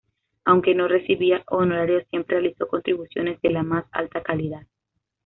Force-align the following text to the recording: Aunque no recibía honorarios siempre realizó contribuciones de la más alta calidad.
Aunque 0.45 0.73
no 0.73 0.87
recibía 0.87 1.43
honorarios 1.47 2.07
siempre 2.09 2.37
realizó 2.39 2.67
contribuciones 2.67 3.39
de 3.41 3.51
la 3.51 3.61
más 3.61 3.85
alta 3.91 4.23
calidad. 4.23 4.65